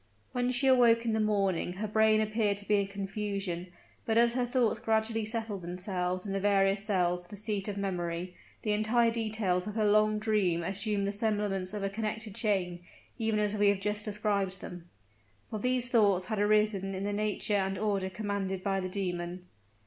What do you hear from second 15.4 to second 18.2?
For these thoughts had arisen in the nature and order